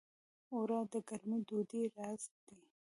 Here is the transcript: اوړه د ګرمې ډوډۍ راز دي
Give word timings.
اوړه 0.53 0.79
د 0.91 0.93
ګرمې 1.07 1.39
ډوډۍ 1.47 1.83
راز 1.95 2.21
دي 2.45 2.59